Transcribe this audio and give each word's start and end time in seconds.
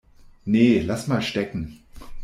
Nee, 0.45 0.79
lass 0.83 1.05
mal 1.05 1.21
stecken. 1.21 1.79